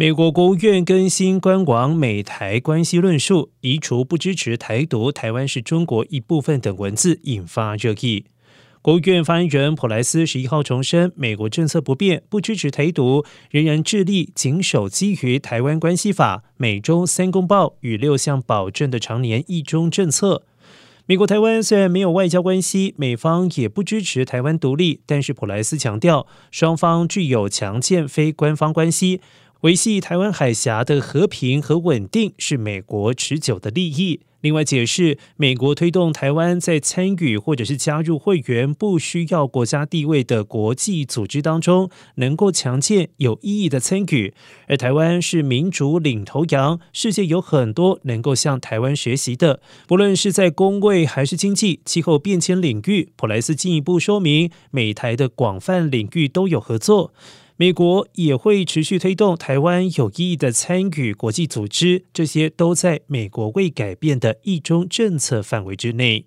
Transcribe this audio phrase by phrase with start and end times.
[0.00, 8.26] 美国国务院更新官网美台关系论述，移除不支持台独、台湾是中国一部分等文字，引发热议。
[8.80, 20.44] 国务院发言人普莱斯十一号重申，美国政策不变，不支持台独，仍然致力谨守基于《台湾关系法》、美中三公报与六项保证的常年一中政策。
[21.06, 29.20] 美国台湾虽然没有外交关系，美方也不支持台湾独立，但是普莱斯强调，双方具有强健非官方关系。
[29.62, 34.20] 维系台湾海峡的和平和稳定是美国持久的利益。
[34.40, 44.32] 另外，解释美国推动台湾在参与或者是加入会员不需要国家地位的国际组织当中，能够强健有意义的参与。
[44.68, 53.08] 而台湾是民主领头羊，世界有很多能够向台湾学习的，不论是在工位还是经济、气候变迁领域。
[53.16, 57.12] 普莱斯进一步说明，美台的广泛领域都有合作。
[57.60, 66.26] 美国也会持续推动台湾有意义的参与国际组织，这些都在美国未改变的一中政策范围之内。